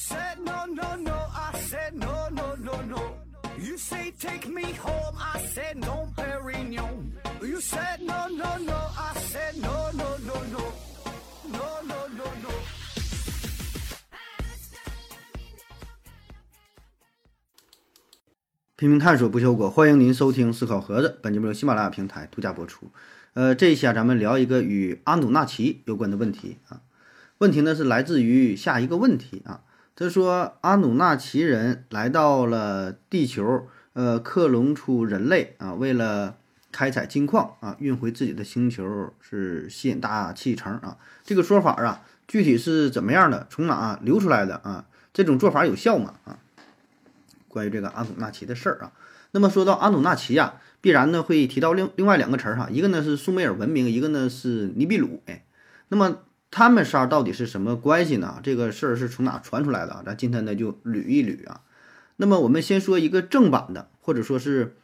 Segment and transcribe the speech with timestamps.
[0.00, 3.02] said no no no, I said no no no no.
[3.58, 7.12] You say take me home, I said no, Perignon.
[7.42, 10.64] You said no no no, I said no no no no,
[11.52, 12.50] no no no no.
[18.76, 21.18] 拼命探索不求果，欢迎您收听思考盒子。
[21.22, 22.90] 本节目由喜马拉雅平台独家播出。
[23.34, 26.80] 呃，这一期啊，咱们聊一个与阿努纳奇有关的问题啊。
[27.36, 29.62] 问题呢是来自于下一个问题啊，
[30.00, 36.36] 他说阿努纳奇人来到了地球，呃，克隆出人类啊，为了
[36.72, 40.96] 开采金矿啊，运回自己的星球是吸引大气层啊。
[41.22, 43.46] 这个说法啊，具体是怎么样的？
[43.50, 44.86] 从哪流出来的啊？
[45.12, 46.14] 这种做法有效吗？
[46.24, 46.38] 啊？
[47.48, 48.92] 关于这个阿努纳奇的事儿啊，
[49.32, 55.20] 那么说到阿努纳奇呀，必然呢会提到另另外两个词儿哈，一个呢是苏美尔文明，一个呢是尼比鲁。
[55.26, 55.44] 哎，
[55.88, 58.40] 那么他们仨到底是什么关系呢？
[58.42, 60.02] 这个事儿是从哪传出来的？
[60.04, 61.62] 咱今天呢就捋一捋啊。
[62.16, 64.76] 那么我们先说一个正版的，或者说是。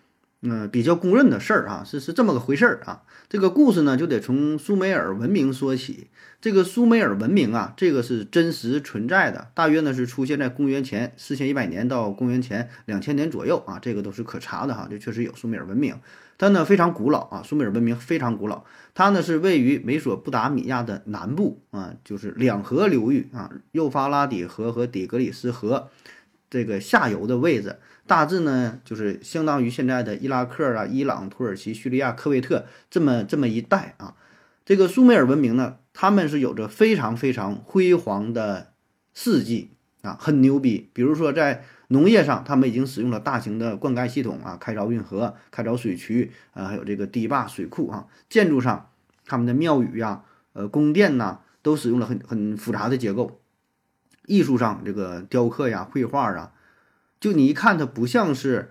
[0.48, 3.02] 嗯，比较公认的事儿啊，是是这么个回事儿啊。
[3.28, 6.06] 这个故事呢，就得从苏美尔文明说起。
[6.40, 14.86] 这个苏美尔文明啊，这个是真实存在的，大约呢是出现在公元前四千一百年到公元前两千年左右啊，这个都是可查的哈。
[14.88, 15.98] 这确实有苏美尔文明，
[16.38, 18.62] 它呢非常古老啊，苏美尔文明非常古老。
[18.94, 25.88] 它呢是位于美索不达米亚的南部啊，就是两河流域啊，幼发拉底河和底格里斯河
[26.50, 27.78] 这个下游的位置。
[28.06, 34.14] 大致呢，就是相当于现在的伊拉克啊、伊朗、土耳其、叙利亚、科威特这么这么一带啊。
[34.64, 38.72] 这个苏美尔文明呢，他们是有着非常非常辉煌的
[39.12, 39.70] 事迹
[40.02, 40.88] 啊，很牛逼。
[40.92, 48.06] 比如说在农业上，他们已经使用了大型的灌溉系统啊，开凿运河、开凿水渠啊，还有这个堤坝、水库啊。
[48.28, 48.90] 建筑上，
[49.24, 53.40] 他们的庙宇呀、呃宫殿呐，都使用了很很复杂的结构。
[54.26, 56.52] 艺术上，这个雕刻呀、绘画啊。
[57.18, 58.70] 就你一看，它不像是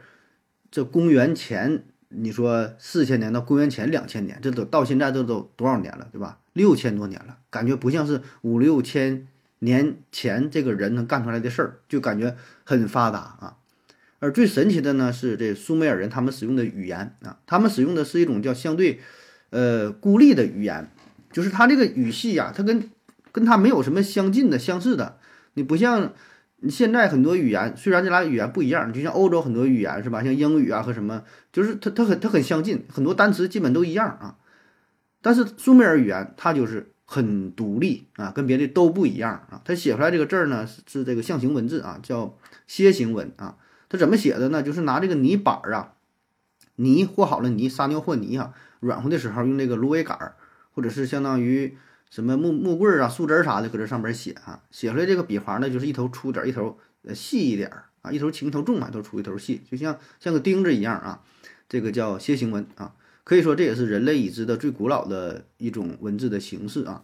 [0.69, 6.39] 这公元前，你说四千年到公元前两千年，这都到现在这都多少年了，对吧？
[6.53, 9.27] 六千多年了，感觉不像是五六千
[9.59, 13.57] 年前这个人能干出来的事儿，就感觉很发达啊。
[14.19, 19.01] 而最神奇的呢，是这苏美尔人他们使用的语言啊，他们使用的是一种叫相对
[19.49, 20.89] 呃孤立的语言，
[21.31, 22.89] 就是他这个语系呀，它跟
[23.31, 25.17] 跟他没有什么相近的、相似的，
[25.55, 26.13] 你不像。
[26.69, 30.23] 现在很多语言虽然这俩语言不一样，就像欧洲很多语言是吧？
[30.23, 31.21] 像英语啊和什么，
[31.51, 34.37] 就是它它很它很相近，很多单词基本都一样啊。
[35.21, 39.61] 但是苏美尔语言它就是很独立啊，跟别的都不一样啊。
[39.63, 42.35] 它写出来这个字儿呢是是这个象形文字啊，叫
[42.67, 43.57] 楔形文啊。
[43.87, 44.63] 它怎么写的呢？
[44.63, 45.93] 就是拿这个泥板儿啊，
[46.77, 50.35] 泥和好了泥，撒尿和泥哈，软和的时候用这个芦苇杆儿，
[50.73, 51.77] 或者是相当于。
[52.15, 61.21] 什么木木棍儿啊、树枝儿啥的，搁这上边写啊，写出来这个笔划呢，就是一头粗点儿，一头呃细一点儿啊，一头轻一头重嘛，一头粗一头细，就像像个钉子一样啊。
[61.67, 62.93] 这个叫楔形文啊，
[63.25, 67.03] 可以说这也是人类已知的最古老的一种文字的形式啊。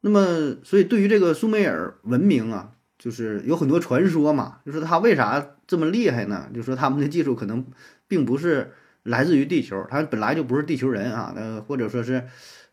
[0.00, 6.48] 那么，所以对于这个苏美尔文明啊，就是有很多传说嘛，就说他为啥这么厉害呢？
[6.54, 7.66] 就说他们的技术可能
[8.06, 12.24] 并不是来自于地球，他本来就不是地球人啊，呃，或者说是。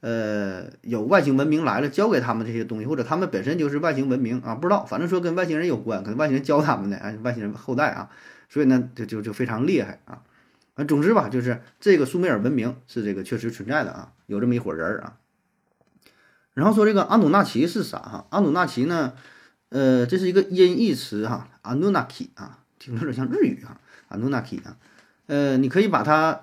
[0.01, 8.11] 呃，有外星文明来了，教给他们这些东西，或者他们本身就是外星文明啊，不知道，反正说跟外星人有关，可能外星人教他们的，啊，外星人后代啊，
[8.47, 10.21] 所以呢，就就就非常厉害啊，
[10.75, 15.17] 啊，总之吧，就是这个苏美尔文明是这个确实存在的啊，有这么一伙人啊。
[16.53, 18.27] 然后说这个阿努纳奇是啥哈？
[18.29, 19.13] 阿努纳奇呢，
[19.69, 24.77] 呃，这是一个音译词哈，阿努纳奇啊，听着有点像日语啊，阿努纳奇啊，
[25.27, 26.41] 呃，你可以把它。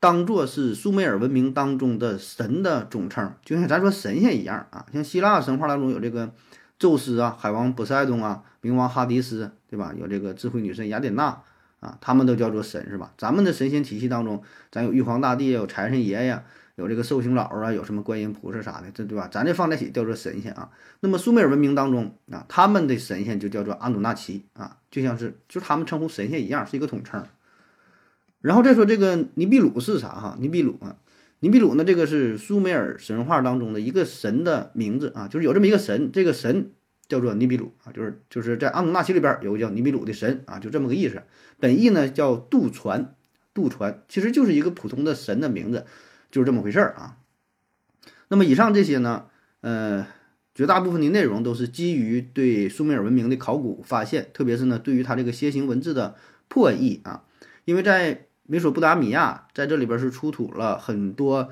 [0.00, 4.84] 当做是苏美尔文明当中的神的总称，就像咱说神仙一样啊。
[4.92, 6.30] 像希腊神话当中有这个
[6.78, 9.94] 宙斯啊、海王波塞冬啊、冥王哈迪斯，对吧？
[9.98, 11.40] 有这个智慧女神雅典娜
[11.80, 13.14] 啊，他们都叫做神，是吧？
[13.16, 16.44] 咱们的神仙体系当中，咱有玉皇大帝，有财神爷呀，
[16.74, 19.26] 有这个寿星老啊，有什么观音菩萨啥的，这对吧？
[19.32, 20.68] 咱这放在一起叫做神仙啊。
[21.00, 27.24] 那么苏美尔文明当中啊，他们的神仙就叫做阿努纳奇啊，就像是就他们称呼神仙一样，是一个统称。
[28.44, 30.36] 然后再说这个尼比鲁是啥哈？
[30.38, 30.98] 尼比鲁啊，
[31.40, 36.72] 尼比鲁呢，这个是苏美尔神话当中的一个神的名字啊，就是有这么一个神，这个神
[37.08, 41.22] 叫做尼比鲁啊，就是就是在阿努纳奇里边有个叫尼比鲁的神啊，就这么个意思。
[41.58, 43.14] 本意呢叫渡船，
[43.54, 45.86] 渡船其实就是一个普通的神的名字，
[46.30, 47.16] 就是这么回事儿啊。
[48.28, 49.24] 那么以上这些呢，
[49.62, 50.06] 呃，
[50.54, 56.14] 绝大部分的内容都是基于对苏美尔文明的考古发现，特别是呢对于它这个楔形文字的
[56.48, 57.24] 破译啊，
[57.64, 61.50] 因为在美索不达米亚在这里边是出土了很多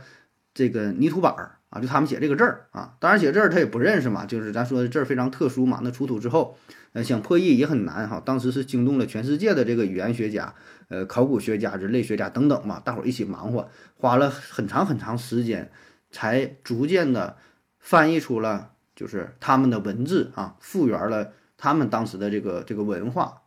[0.54, 2.94] 这个泥土板儿啊，就他们写这个字儿啊。
[3.00, 5.80] 当然写字儿他也不认识嘛，就是咱说的字儿非常特殊嘛。
[5.82, 6.58] 那出土之后，
[6.92, 8.22] 呃，想破译也很难哈。
[8.22, 10.54] 当时是惊动了全世界的这个语言学家、
[10.88, 15.70] 呃，考古学家、人类学家等等嘛，大伙儿一起忙活，花了很长很长时间，
[16.10, 17.38] 才逐渐的
[17.78, 23.41] 翻译出了就是他们的文字啊，复原了他们当时的这个这个文化。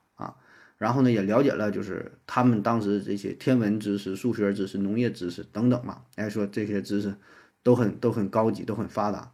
[0.77, 6.01] 然后呢，也了解了，就是他们当时这些天文知识、数学知识、农业知识等等嘛。
[6.15, 7.15] 哎，说这些知识
[7.63, 9.31] 都很都很高级，都很发达。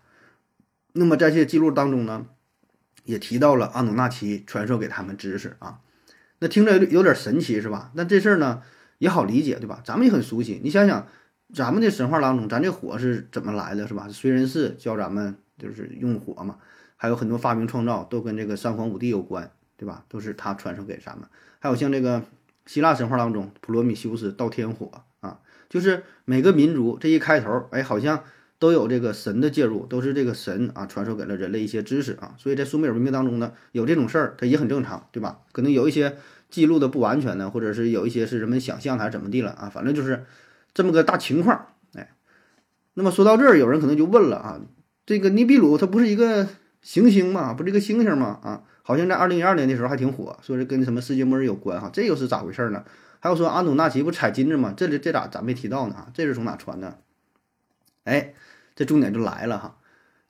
[0.94, 2.28] 那么在这些记录当中呢，
[3.06, 5.80] 也提到了阿努纳奇传授给他们知识啊。
[6.40, 7.92] 那听着有点神奇是吧？
[7.96, 8.62] 那这事儿呢
[9.00, 9.82] 也好理解对吧？
[9.84, 10.60] 咱们也很熟悉。
[10.64, 11.08] 你想想，
[11.54, 14.08] 咱们的神话当中，咱这火是怎么来的是吧？
[14.10, 16.58] 燧人氏教咱们就是用火嘛，
[16.98, 19.52] 还有很多发明创造都跟这个三皇五帝有关。
[19.82, 20.06] 对吧？
[20.08, 21.28] 都是他传授给咱们。
[21.58, 22.22] 还有像这个
[22.68, 24.92] 希腊神话当中，普罗米修斯盗天火
[25.22, 25.40] 啊，
[25.72, 28.24] 就是每个民族这一开头，哎，好像
[28.60, 32.36] 都有这个神的介入，都是这个神啊传授给了人类一些知识啊。
[32.38, 35.40] 所以在苏美尔文明当中呢，有这种事儿，它也很正常，对吧？
[35.52, 36.16] 可能有一些
[36.52, 39.72] 记录的不完全呢，或者是有一些是人们想象还是怎么地了啊？
[39.74, 40.26] 反正就是
[40.76, 41.70] 这么个大情况。
[41.96, 42.12] 哎，
[42.94, 44.62] 那么说到这儿，有人可能就问了啊，
[45.08, 46.48] 这个尼比鲁它不是一个
[46.84, 47.56] 行星吗？
[47.56, 48.40] 不是一个星星吗？
[48.44, 48.64] 啊？
[48.84, 52.84] 好像在二零一二年的时候还挺火，说是跟什么世界末日有关哈，这又是咋回事呢？
[53.20, 54.74] 还有说阿努纳奇不采金子吗？
[54.76, 56.08] 这里这咋咱没提到呢？
[56.14, 57.00] 这是从哪传的？
[58.04, 58.34] 哎，
[58.76, 59.78] 这重点就来了哈，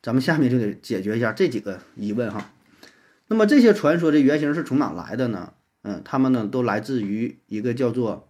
[0.03, 2.51] 咱们下面就得解决一下这几个疑问哈。
[3.27, 5.53] 那么这些传说的原型是从哪来的呢？
[5.83, 8.29] 嗯，他们呢都来自于一个叫做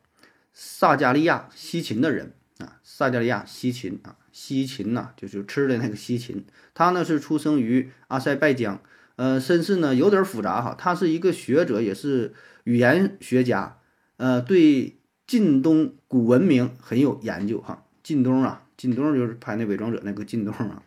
[0.54, 6.46] 萨加利亚西秦的人啊，萨加利亚西秦啊，西秦呐就是吃的那个西秦，
[6.76, 8.80] 他呢是出生于阿塞拜疆。
[9.22, 12.34] 呃，身世呢有点复杂哈，他是一个学者，也是
[12.64, 13.78] 语言学家，
[14.18, 14.98] 呃，对
[15.28, 17.86] 晋东古文明很有研究哈。
[18.02, 20.82] 晋东啊，晋东就是拍那伪装者那个晋东啊，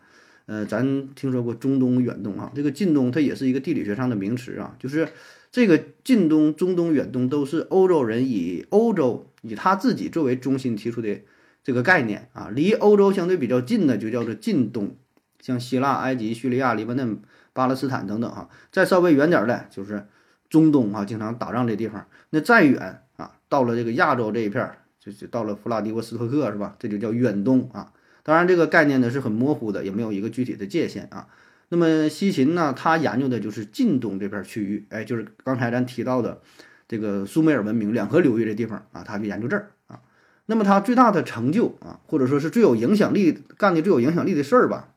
[0.47, 5.07] 呃，咱听说过中东、远东哈，这个近东它也是一个地理学上的名词啊，就是
[5.49, 11.21] 这个近东、中东、远东都是欧洲人以欧洲以他自己作为中心提出的
[11.63, 14.97] 这个概念啊，离欧洲相对比较近的就叫做近东，
[15.39, 17.21] 像希腊、埃及、叙利亚、黎巴嫩。
[17.55, 20.05] 巴勒斯坦等等哈，再稍微远点儿的，就是
[20.49, 22.05] 中东啊，经常打仗这地方。
[22.31, 26.75] 那再远啊，到了这个亚洲这一片儿，就就到了弗拉迪沃斯托克是吧？
[26.77, 27.93] 这就叫远东啊。
[28.23, 31.29] 当然，这个概念呢是很模糊的，也没有一个具体的界限啊。
[31.69, 36.41] 那么西秦呢，他研究的就是近东这片区域，哎，就是刚才咱提到的
[36.89, 40.01] 这个苏美尔文明两河流域这地方啊，他就研究这儿啊。
[40.47, 44.89] 那么他最大的成就啊，或者说是最有影响力干的最有影响力的事儿吧，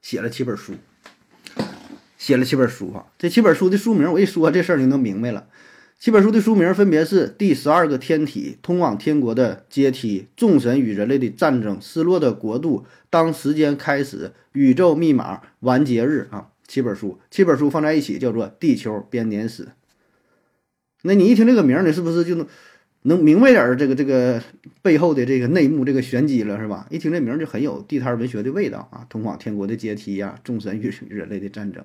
[0.00, 0.72] 写了七本书。
[2.28, 5.46] 写了七本书哈，这七本书的书名我一说这事儿你能明白了。
[5.98, 19.62] 七本书的书名分别是《第十二个天体》《通往天国的阶梯》《众神与人类的战争》《失落的国度》《当时间开始》《宇宙密码》《完结日》啊，七本书，七本书放在一起叫做《地球编年史》。
[21.04, 22.46] 那你一听这个名儿，你是不是就能
[23.04, 24.42] 能明白点儿这个这个
[24.82, 26.86] 背后的这个内幕、这个玄机了，是吧？
[26.90, 31.82] 一听这名儿就很有地摊文学的味道啊，《通往天国的阶梯》呀，《众神与人类的战争》。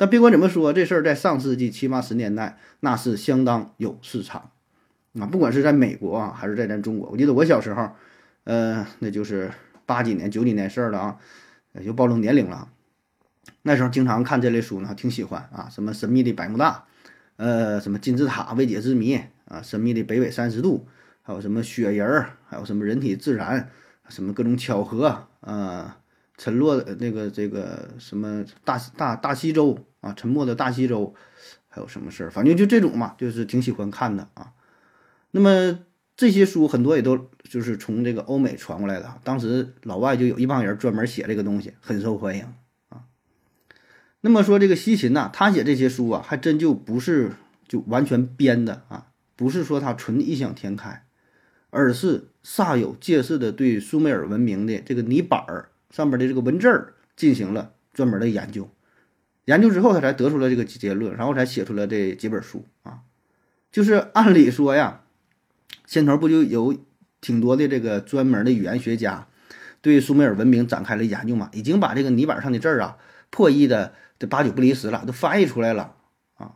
[0.00, 4.50] 但别管怎么说，这事儿在上世纪七八十年代那是相当有市场
[5.20, 5.26] 啊！
[5.26, 7.90] 不管是在美国啊，还是在咱中国，我记得我小时候，
[8.44, 9.50] 呃，那就是
[9.84, 11.18] 八几年、九几年事儿了啊，
[11.84, 12.70] 就暴露年龄了。
[13.60, 16.86] 那时候经常看这类书呢，挺喜欢啊，什么神秘的百慕大，
[17.36, 20.88] 呃，什么金字塔未解之谜啊，神秘的北纬三十度，
[21.20, 23.68] 还有什么雪人儿，还有什么人体自然，
[24.08, 25.98] 什么各种巧合啊。
[26.42, 31.14] 沉落的那个这个什么大大大西洲啊，沉默的大西洲，
[31.68, 32.30] 还有什么事儿？
[32.30, 34.52] 反正就这种嘛，就是挺喜欢看的啊。
[35.30, 35.80] 那么
[36.16, 42.44] 这些书很多也都就是从这个欧美传过来的，当时老外就有一帮人专门写这个东西，很受欢迎
[42.88, 43.04] 啊。
[44.20, 47.32] 那么说这个西秦呐，他写这些书啊，还真就不是
[47.68, 51.06] 就完全编的啊，不是说他纯异想天开，
[51.70, 55.70] 而是煞有介事的对苏美尔文明的这个泥板儿。
[55.90, 58.70] 上边的这个文字儿进行了专门的研究，
[59.50, 63.00] 研究之后他才得出了这个结论，然后才写出了这几本书啊。
[63.72, 65.00] 就是按理说呀，
[65.86, 66.76] 先头不就有
[67.20, 69.26] 挺多的这个专门的语言学家
[69.82, 72.96] 对苏美尔文明展开了研究嘛，已经把这个泥板上的字儿啊
[73.30, 75.94] 破译的这八九不离十了，都翻译出来了
[76.36, 76.52] 啊，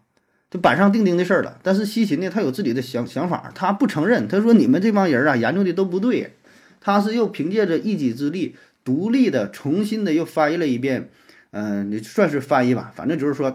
[0.48, 1.58] 就板上钉钉的事儿了。
[1.64, 6.36] 但是西秦呢，他有自己的想想法，他不承认，他说你们这帮人啊研究的都不对，
[6.80, 8.54] 他是又凭借着一己之力。
[8.84, 11.08] 独立的、重新的又翻译了一遍，
[11.56, 13.54] 嗯，你算是翻译吧，反正就是说，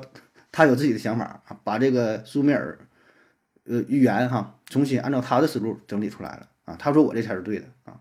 [0.53, 2.79] 他有自己的想法啊，把这个苏美尔，
[3.65, 6.77] 呃，语言哈，重新按照他的思路整理出来了啊。
[6.79, 7.99] 他说我这才是对的啊，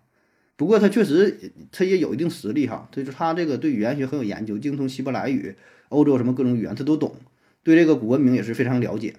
[0.54, 5.56] 不过他确实他也有一定实力哈，就是他这个对语言学很有研究，精通希伯来语、
[5.88, 7.16] 欧洲什么各种语言他都懂，
[7.64, 9.16] 对这个古文明也是非常了解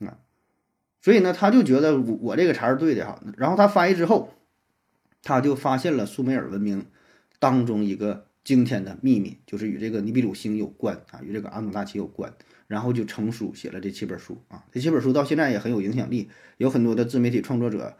[0.00, 0.18] 啊。
[1.00, 3.22] 所以呢，他就觉得我我这个才是对的哈。
[3.36, 4.34] 然后他翻译之后，
[5.22, 6.86] 他就发现了苏美尔文明
[7.38, 12.34] 当中一个惊天的秘密，就是与这个尼比鲁星有关啊，与这个阿努纳奇有关。
[12.66, 17.96] 然后就成书写了这七本书啊，这七本书到现在也很有影响力，有很多的自媒体创作者，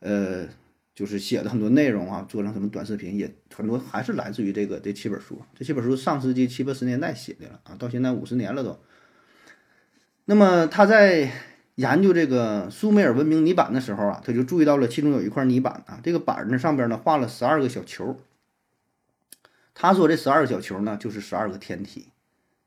[0.00, 0.46] 呃，
[0.94, 5.40] 就是写的很多内容啊，做成什么短视频也很多，还是来自于这个这七本书。
[5.54, 8.78] 这七本书上世纪七八十年代写的了啊，到现在五十年了都。
[10.26, 11.30] 那么他在
[11.74, 18.18] 研究这个苏美尔文明泥板的时候啊，他就注意到了其中有一块泥板啊，这个板呢上边呢画了十二个小球。
[19.74, 22.08] 他说这十二个小球呢就是十二个天体。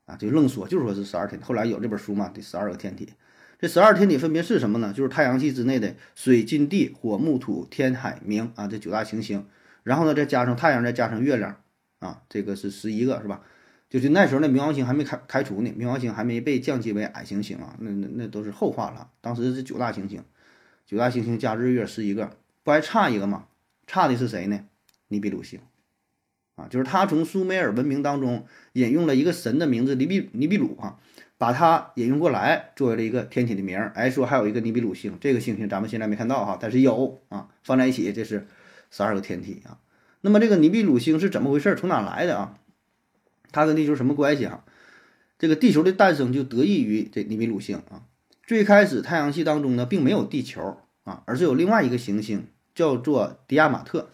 [0.04, 1.38] 啊，就愣说，就说是十二天。
[1.42, 3.12] 后来有这本书嘛，这十二个天体，
[3.58, 4.90] 这十二天体分别是什么呢？
[4.90, 9.46] 就是太阳系之内的水金地火木土天海冥啊，这九大行星。
[9.82, 11.60] 然后呢，再加上太阳，再加上月亮
[11.98, 13.42] 啊，这个是十一个，是吧？
[13.90, 19.10] 就是那时候那冥王星还没开开除呢，冥王星还没被降级为矮行星啊，那那那都是后话了。
[19.20, 20.24] 当时是九大行星，
[20.86, 22.30] 九大行星加日月十一个，
[22.62, 23.44] 不还差一个吗？
[23.86, 24.64] 差的是谁呢？
[25.08, 25.60] 尼比鲁星。
[26.58, 30.98] 啊，就是他从苏美尔文明当中引用了一个神的名字尼比尼比鲁啊，
[31.38, 33.92] 把它引用过来作为了一个天体的名儿。
[33.94, 38.48] 哎，说还有一个尼比鲁星，这个星星咱们现在没看到哈，但是有啊，放在一起这是
[38.90, 39.78] 十二个天体啊。
[40.20, 41.76] 那么这个尼比鲁星是怎么回事？
[41.76, 42.58] 从哪来的啊？
[43.52, 44.64] 它跟地球什么关系啊？
[45.38, 48.02] 这个地球的诞生就得益于这尼比鲁星啊。
[48.44, 54.10] 最开始太阳系当中呢，并没有地球啊，而是有另外一个行星叫做迪亚马特。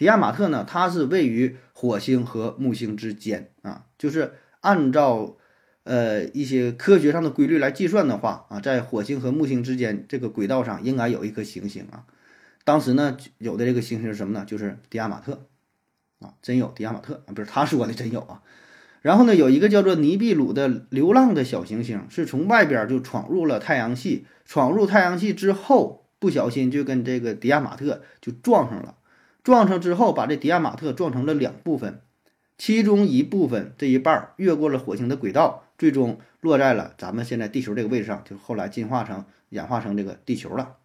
[0.00, 5.36] 迪亚马特呢，它是位于火星和木星之间啊，就是按照
[5.84, 12.06] 呃一些科学上的规律来计算的话啊，在火星和木星之间这个轨道上应该有一颗行星啊。
[12.64, 14.46] 当时呢，有的这个行星是什么呢？
[14.46, 15.46] 就是迪亚马特
[16.20, 18.40] 啊，真有迪亚马特啊，不是他说的真有啊。
[19.02, 28.94] 然后呢，有一个叫做尼比鲁的流浪的小行星，是从外边就闯入了太阳系，闯入太阳系之后，不小心就跟这个迪亚马特就撞上了。
[29.42, 32.00] 撞上之后，把这迪亚马特撞成了两部分，
[32.58, 40.76] 其中一部分这一半越过了火星的轨道，最终落在了咱们现在地球这个位置上，就后来进化成演化成这个地球了。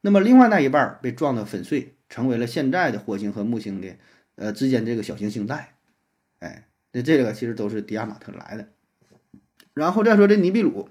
[0.00, 3.96] 那么另外那一半被撞得粉碎，成为了现在的火星和木星的
[4.34, 5.74] 呃之间这个小行星带。
[6.40, 8.66] 哎，那这个其实都是迪亚马特来的。
[9.74, 10.88] 然后再说这尼比鲁，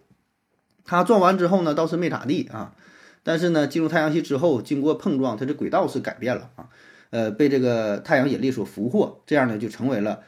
[0.85, 2.73] 它撞完之后呢，倒是没咋地啊，
[3.21, 6.69] 但是呢，进入太阳系之后，经过碰撞，它这轨道是改变了啊。
[7.11, 10.23] 呃，被这个太阳引力所俘获，这样呢就成为了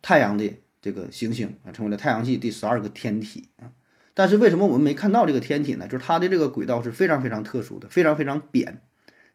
[0.00, 3.70] 太阳的这个行星啊，成为了太阳系第十二个天体啊。
[4.14, 5.86] 但是为什么我们没看到这个天体呢？
[5.86, 8.80] 就是它的这个轨道是非常非常特殊的，非常非常扁。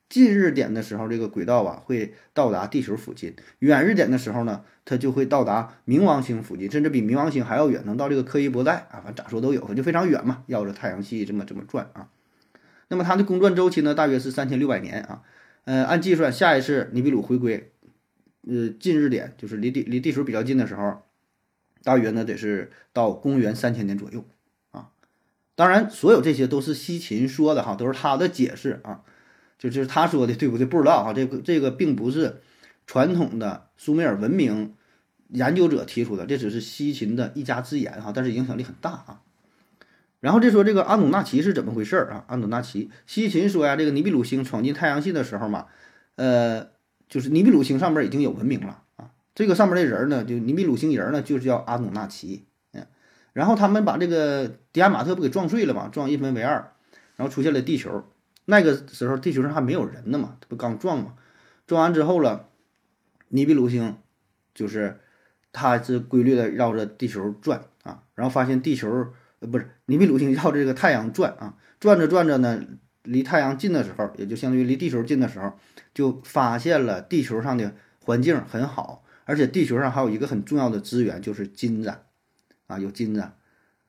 [0.08, 12.10] 近日点的时候，这个轨道啊会到达地球附近；远日点的时候呢，它就会到达冥王星附近，甚至比冥王星还要远，能到这个柯伊伯带啊，反正咋说都有，就非常远嘛，绕着太阳系这么这么转啊。
[12.88, 15.24] 那么它的公转周期呢，大约是三千六百年啊。
[15.66, 17.72] 呃，按计算，下一次尼比鲁回归，
[18.48, 21.02] 呃，近日点就是离地离地球比较近的时候，
[21.84, 24.24] 大约呢得是到公元三千年左右
[24.70, 24.92] 啊。
[25.56, 29.02] 当然，所有这些都是西秦说的哈，都是他的解释啊，
[29.58, 30.68] 就就是他说的，对不对？
[30.68, 32.42] 不知道哈，这个这个并不是
[32.86, 34.76] 传统的苏美尔文明
[35.30, 39.22] 研究者提出的，这只是西秦的一家之言哈，但是影响力很大啊。
[40.26, 42.26] 然后再说这个阿努纳奇是怎么回事啊？
[42.26, 45.68] 阿努纳奇，西秦说呀，这个尼比鲁星闯进太阳系的时候嘛，
[46.16, 46.70] 呃，
[47.08, 49.12] 就是尼比鲁星上面已经有文明了啊。
[49.36, 52.48] 这个上面的人呢，就尼比鲁星人呢，就是叫阿努纳奇。
[52.74, 52.88] 嗯，
[53.34, 56.72] 然后他们把这个迪亚马特不给撞碎了嘛，撞一分为二，
[57.18, 58.04] 然后出现了地球。
[58.46, 61.14] 那个时候地球上还没有人呢嘛，不刚撞嘛，
[61.68, 62.48] 撞完之后了，
[63.28, 63.96] 尼比鲁星
[64.56, 65.02] 就是
[65.52, 69.14] 它是规律的绕着地球转啊，然后发现地球。
[69.46, 72.62] 不是尼比鲁星绕这个太阳转啊，转着转着呢，
[73.04, 75.54] 离太阳近的时候，也就相当于离地球近的时候，
[75.94, 81.94] 就发现了地球上的环境很好，而且地球上还有一个很重要的资源，就是金子
[82.68, 83.32] 啊，有金子。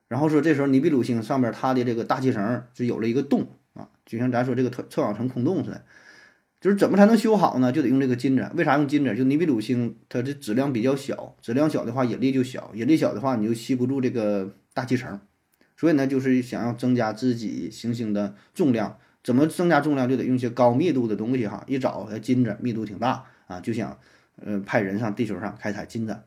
[0.08, 5.82] 然后说这时候尼比鲁星上面它的这个大气层就有了一个洞啊，就像咱说这个臭臭氧层空洞似的。
[6.58, 7.70] 就是怎么才能修好呢？
[7.70, 8.50] 就得用这个金子。
[8.54, 9.14] 为啥用金子？
[9.14, 15.20] 就尼比鲁星它的质量比较小，质量小的话引力就小，引力小的话你就吸不住这个大气层。
[15.76, 21.62] 所以呢，就是想要增加自己行星的重量，怎么增加重量就得用一些高密度的东西哈。
[21.66, 23.98] 一找金子密度挺大啊，就想
[24.36, 26.18] 呃派人上地球上开采金子，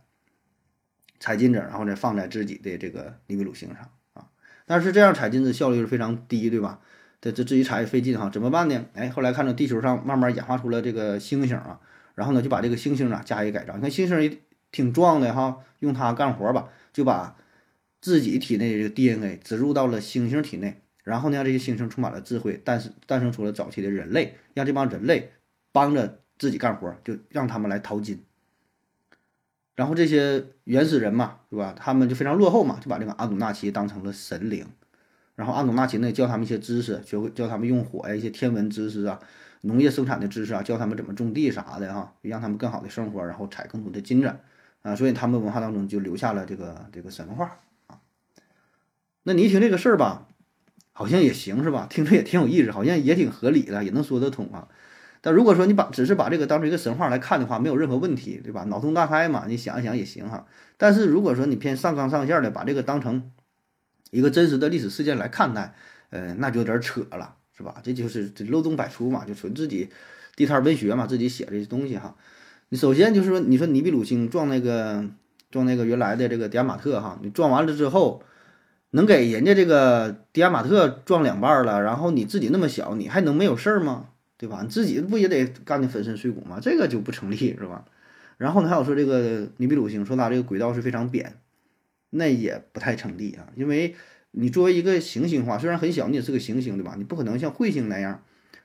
[1.19, 4.27] 采金子，然后再放在自己的这个尼比鲁星上啊。
[4.65, 6.79] 但是这样采金子效率是非常低，对吧？
[7.21, 8.85] 这这自己采也费劲哈，怎么办呢？
[8.93, 11.79] 哎，后来看到地球上慢慢演化出了这个猩猩啊，
[12.15, 13.75] 然后呢就把这个猩猩啊加以改造。
[13.75, 14.39] 你看猩猩也
[14.71, 17.35] 挺壮的哈，用它干活吧，就把
[18.01, 25.31] 自己体内的这个 DNA 植入到了猩猩体内，然后呢，让这些猩猩充满了智慧，诞生诞生出了早期的人类，让这帮人类
[25.71, 28.23] 帮着自己干活，就让他们来淘金。
[29.75, 31.73] 然后这些原始人嘛，对吧？
[31.77, 34.65] 他们就非常落后嘛，就把这个阿努纳奇当成了神灵。
[35.35, 39.17] 然后阿努纳奇呢，教他们一些知识，学会教他们用火呀，一些天文知识啊，
[39.61, 44.35] 农业生产的知识啊，教他们怎么种地啥的哈，让他们更好的生活，然后采更多的金子
[44.81, 44.93] 啊。
[44.93, 47.57] 所以他们文化当中就留下了这个这个神话。
[49.23, 50.27] 那你一听这个事儿吧，
[50.91, 51.87] 好像也行是吧？
[51.89, 54.67] 听着也挺有意思，好像也挺合理的，也能说得通啊。
[55.21, 58.63] 但如果说你把只是把这个当成一个神话来看的话，没有任何问题，对吧？
[58.63, 60.47] 脑洞大开嘛，你想一想也行哈。
[60.77, 63.31] 但是如果说你偏上纲上线的把这个当成
[64.11, 65.75] 一个真实的历史事件来看待，
[66.09, 67.75] 呃，那就有点扯了，是吧？
[67.83, 69.89] 这就是这漏洞百出嘛，就纯自己
[70.37, 72.15] 地摊文学嘛，自己写这些东西哈。
[72.69, 75.03] 你首先就是说，你说尼比鲁星撞那个
[75.51, 78.23] 撞那个原来的这个迪亚马特哈，你撞完了之后，
[78.91, 84.09] 能给人家这个迪亚马特撞两半了，然后你自己那么小，你还能没有事儿吗？
[84.37, 84.61] 对吧？
[84.63, 86.59] 你自己不也得干的粉身碎骨吗？
[86.61, 87.85] 这个就不成立，是吧？
[88.37, 91.35] 然后呢，还有说这个尼比鲁星说它这个轨道是非常扁。
[92.11, 93.95] 那也不太成立啊，因为
[94.31, 96.95] 你作为一个行星的话，虽然很小，你也是个行星，对吧？
[96.97, 98.23] 你不可能像彗星那样，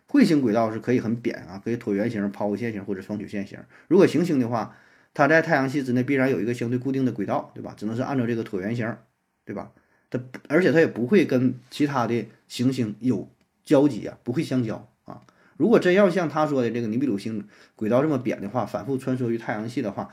[0.09, 3.59] 彗星轨道是可以很扁啊，可以椭圆形、抛物线形或者双曲线形。
[3.87, 4.75] 如果行星的话，
[5.13, 7.75] 它在太阳系之内必然有一个相对固定的轨道，对吧？
[7.77, 8.97] 只能是按照这个椭圆形，
[9.45, 9.73] 对吧？
[10.15, 13.29] 它而且它也不会跟其他的行星有
[13.65, 15.23] 交集啊，不会相交啊。
[15.57, 20.11] 如果真要像他说的这个尼比鲁星轨道这么扁的话，反复穿梭于太阳系的话。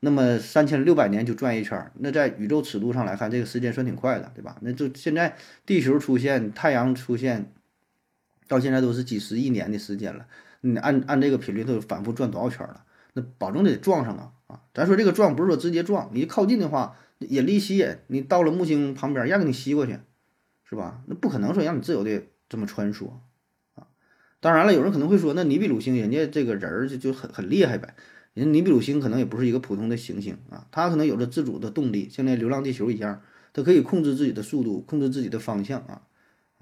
[0.00, 4.54] 那么三千六百年就转一圈，那在宇宙尺度上来看，这个时间算挺快的，对吧？
[4.60, 5.34] 那就现在
[5.64, 7.50] 地球出现、太阳出现，
[8.46, 10.26] 到现在都是几十亿年的时间了。
[10.60, 12.84] 你按按这个频率，都反复转多少圈了？
[13.14, 14.32] 那保证得撞上啊！
[14.46, 19.98] 啊，咱说这个撞不是说直接撞，你靠近的话，引力吸引，你到了木星旁边，让给你吸过去，
[20.68, 21.02] 是吧？
[21.06, 23.08] 那不可能说让你自由的这么穿梭
[23.74, 23.86] 啊！
[24.40, 27.94] 当然了，有人可能会说，那尼比鲁星人家这个人儿就就很很厉害呗。
[28.34, 33.22] 人尼比鲁星可能也不是一个普通的行星啊，它可能有着自主的动力，像那《流浪地球》一样，
[33.52, 36.02] 它可以控制自己的速度，控制自己的方向啊。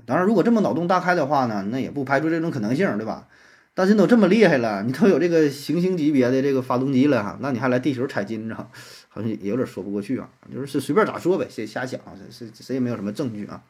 [0.05, 3.29] 当然，如果这么脑洞大开的话呢，那也不排除这种可能性，对吧？
[3.75, 8.55] 但是都这么厉害了，你都有这个行星级别的这个发动机了哈，那你还来地球采金子，
[9.09, 10.29] 好像也有点说不过去啊。
[10.53, 13.63] 就是随便咋说呗，谁瞎想，是谁也没有什么证据啊。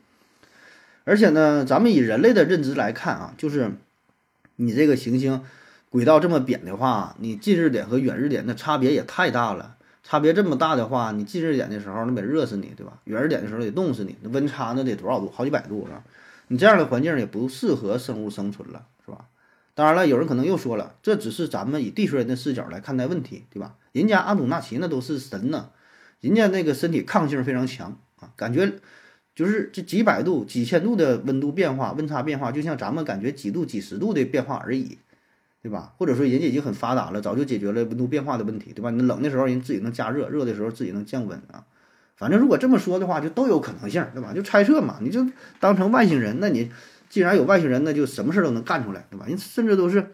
[1.05, 3.73] 而且呢，咱们以人类的认知来看啊，就是
[4.57, 5.43] 你这个行星。
[5.89, 9.77] 轨道这么扁的话，你近日点和远日点那差别也太大了。
[10.03, 12.95] 差别这么大的话，你近日点的时候那得热死你，对吧？
[13.05, 15.31] 远日点的时候得冻死你，那温差那得多少度？
[15.31, 16.03] 好几百度是吧？
[16.49, 19.27] 你这样的环境也不适合生物生存了，是吧？
[19.75, 23.77] 当然了，有人可能又说了，这只是咱们以地球人的视角来看待问题，对吧？
[23.93, 25.71] 人家阿努纳奇那都是神呢，
[26.21, 28.73] 人家那个身体抗性非常强啊，感觉
[29.35, 34.99] 就是这几百度、几千度的温度变化、温差变化，就像咱们感觉几度、几十度的变化而已。
[35.65, 35.95] 对吧？
[35.97, 38.91] 或者说人家已经很发达了，早就解决了温度变化的问题，对吧？
[38.91, 41.65] 你冷的时候人自己能加热，热的时候自己能降温啊。
[42.17, 44.33] 反正如果这么说的话，就都有可能性，对吧？
[44.35, 45.25] 就猜测嘛，你就
[45.61, 46.39] 当成外星人。
[46.41, 46.73] 那你
[47.13, 49.27] 既然有外星人，那就什么事都能干出来，对吧？
[49.29, 50.13] 人甚至都是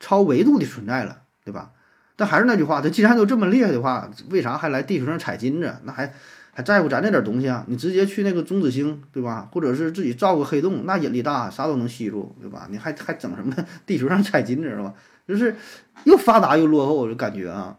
[0.00, 1.72] 超维度的存在了，对吧？
[2.16, 5.76] 但还是那句话，他既然都这么厉害的话，为啥还来地球上采金子？
[5.84, 6.14] 那还？
[6.50, 7.64] 还在乎咱这点东西啊？
[7.68, 9.48] 你直接去那个中子星，对吧？
[9.52, 12.66] 或者是自己造个黑洞，那引力大，啥都能吸住，对吧？
[12.68, 13.54] 你还还整什么
[13.86, 14.92] 地球上采金子是吧？
[15.28, 15.54] 就是
[16.02, 17.78] 又发达又落后，我就感觉啊。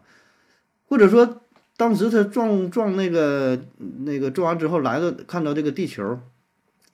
[0.86, 1.42] 或者说，
[1.76, 3.60] 当时他撞撞那个
[3.98, 6.18] 那个撞完之后来了，看到这个地球，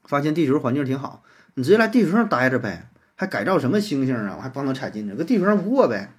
[0.07, 1.23] 发现地球环境挺好，
[1.57, 4.35] 你直接来地球上待着呗，还改造什么星星啊？
[4.37, 6.13] 我还帮他采金子，搁地球上过呗，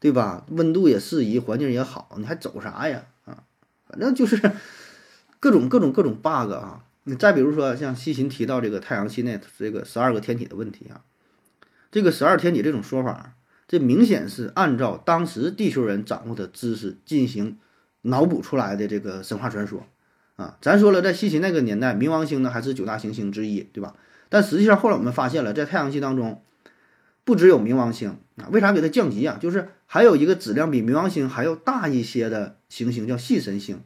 [0.00, 0.44] 对吧？
[0.50, 3.04] 温度也适宜，环境也好，你还走啥呀？
[3.24, 3.44] 啊，
[3.86, 4.52] 反正就是。
[5.40, 6.82] 各种各种各种 bug 啊！
[7.04, 11.02] 你再比如说像西秦提到这个太阳系内这个十二个天体的问题啊，
[11.92, 13.34] 这个十二天体这种说法，
[13.68, 17.56] 这明显是按照当时地球人掌握的知识进行
[18.02, 19.86] 脑补出来的这个神话传说
[20.34, 20.58] 啊。
[20.60, 23.94] 咱说了，在西秦那个年代，冥王星呢还是九大行星之一，对吧？
[24.28, 26.42] 但实际上后来我们发现了，在太阳系当中，
[27.24, 29.38] 不只有冥王星啊，为啥给它降级啊？
[29.40, 33.80] 就是还有一个质量比冥王星还要大一些的行星，叫系神星。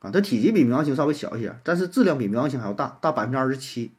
[0.00, 3.90] 啊，它体积比冥王星稍微小一些，但是质量比冥王星还要大，大百分之二十七。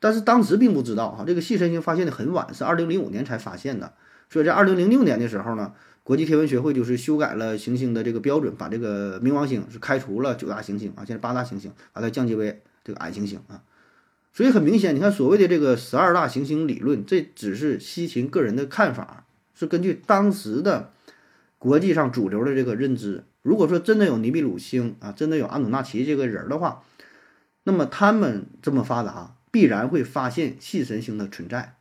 [0.00, 3.92] 但是当时并不知道哈，这个系神星发现的很晚，是二零零五年才发现的。
[4.28, 5.72] 所以在二零零六年的时候呢，
[6.02, 13.62] 国际天文学会就是修改了行星的这个标准，把这个冥王星是开除了九大行星啊，现在八大行星，把它降级为这个矮行星啊。
[14.38, 20.92] 所以很明显，你看所谓的这个十二大行星理论，这只是西秦个人的看法，是根据当时的
[21.58, 23.24] 国际上主流的这个认知。
[23.42, 26.84] 如果说真的有尼比鲁星啊，真的有阿努纳奇这个人的话，
[27.64, 31.74] 那么他们这么发达，必然会发现系神星的存在。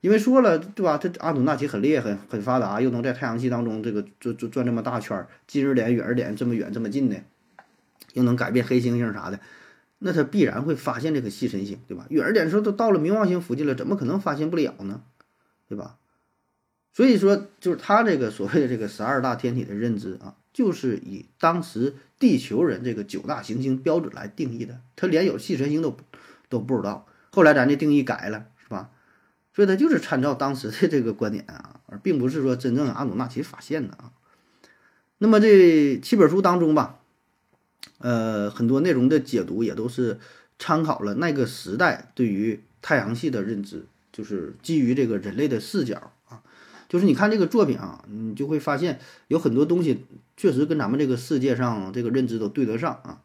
[0.00, 0.98] 因为说了，对吧？
[0.98, 7.16] 他阿努纳奇很厉害，很很发达，又能在太阳系当中这个转转转这么大圈儿，近日点、远日点这么远这么近的，
[8.12, 9.40] 又能改变黑猩猩啥的，
[9.98, 12.06] 那他必然会发现这个系神星，对吧？
[12.10, 15.02] 远点的时候都到了冥王星附近了，怎么可能发现不了呢？
[15.68, 15.96] 对吧？
[16.92, 25.96] 所以说，就是他这个所谓的这个十二大天体的认知啊，就是以当时地球人这个九大行星标准来定义的，他连有系神星都
[26.48, 27.06] 都不知道。
[27.30, 28.90] 后来咱这定义改了，是吧？
[29.54, 34.12] 所以他就是参照当时的这个观点啊，而并不是说真正阿努纳奇发现的啊。
[35.18, 37.00] 那么这七本书当中吧，
[37.98, 40.18] 呃，很多内容的解读也都是
[40.58, 46.42] 参考了那个时代对于太阳系的认知，就是基于这个人类的视角啊。
[46.88, 50.04] 就是你看这个作品啊，你就会发现有很多东西
[50.36, 53.20] 确实跟咱们这个世界上这个认知都对得上啊，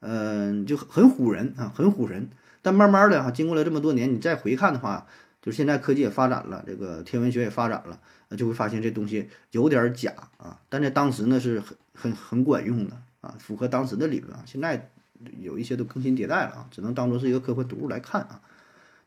[0.00, 2.28] 嗯，就很唬人啊，很唬人。
[2.62, 5.06] 但慢慢的哈，经过了这么多年，你再回看的话。
[5.42, 8.00] 就是现在科技也发展了，这个天文学也发展了，
[8.36, 10.58] 就会发现这东西有点假啊。
[10.68, 14.42] 但在当时呢是很很很管用的啊，符合当时的理论啊。
[14.46, 14.90] 现在
[15.40, 18.40] 有一些都更新迭代了啊，只能当做是一个科幻读物来看啊。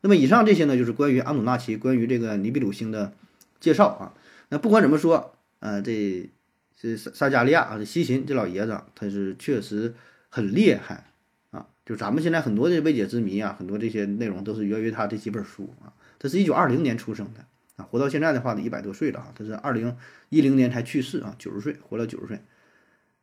[0.02, 3.12] 那么以上这些呢，就是关于阿努纳奇、关于这个尼比鲁星的
[3.60, 4.14] 介绍啊。
[4.48, 6.30] 那不管怎么说，呃，这
[6.74, 9.94] 是撒撒加利亚啊，这西秦这老爷子他是确实
[10.28, 11.12] 很厉害
[11.50, 11.66] 啊。
[11.84, 15.92] 就咱们现在很多的未解之谜啊，很多这些内容都是源于他这几本书啊。
[16.18, 17.44] 他是一九二零年出生的
[17.76, 19.32] 啊，活到现在的话呢，一百多岁了啊。
[19.36, 19.94] 他是二零
[20.30, 22.40] 一零年才去世啊，九十岁，活了九十岁。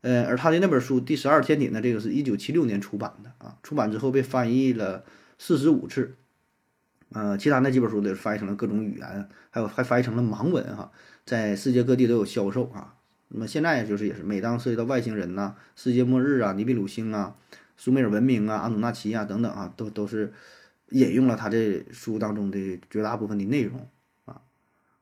[0.07, 5.03] 呃，而他的那本书《第十二天体》呢，这个是一九七六年出版的啊，出版之后被翻译了
[5.37, 6.15] 四十五次。
[7.11, 10.89] 呃，其他那几本书都翻译成了各种语言，还有还翻译成了盲文哈，
[11.25, 12.95] 在世界各地都有销售啊。
[13.27, 17.35] 那么现在就是也是，每当涉及到外星人呐、世界末日啊、尼比鲁星啊、
[17.75, 20.31] 苏美尔文明啊、阿努纳奇啊等等啊，都都是。
[20.91, 23.89] 引用了他这书当中的绝大部分的内容，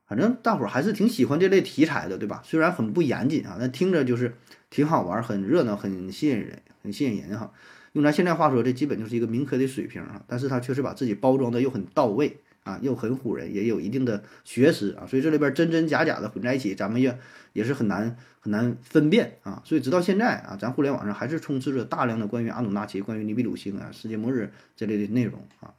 [0.08, 2.42] 反正大伙儿还是挺喜欢这类题材的，对吧？
[2.46, 4.36] 虽然很不严谨啊，但听着就是
[4.70, 7.52] 挺好玩，很热闹，很吸引人，很吸引人哈。
[7.94, 10.22] 用咱现在话说，这基本就是一个民科的水平啊。
[10.28, 15.08] 但是他确实把自己包装的又很到位啊，又很唬人，也有一定的学识啊。
[15.08, 17.18] 所以这里边真真假假的混在一起，咱们也
[17.54, 19.62] 也是很难很难分辨啊。
[19.66, 25.74] 所以直到现在啊，咱互联网上还是充斥着大量的关于阿努纳奇、关于尼比鲁星啊、世界末日这类的内容啊。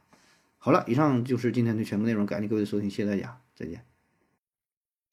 [0.57, 3.96] 好了，以上就是今天的全部内容，感谢各位的收听，谢谢大家，再见。